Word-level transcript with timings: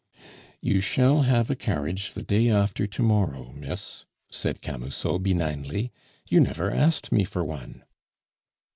"You 0.61 0.81
shall 0.81 1.21
have 1.29 1.51
a 1.51 1.55
carriage 1.55 2.15
the 2.15 2.23
day 2.23 2.49
after 2.49 2.87
to 2.87 3.03
morrow, 3.03 3.53
miss," 3.53 4.05
said 4.31 4.59
Camusot 4.59 5.19
benignly; 5.21 5.91
"you 6.27 6.39
never 6.39 6.71
asked 6.71 7.11
me 7.11 7.23
for 7.23 7.43
one." 7.45 7.83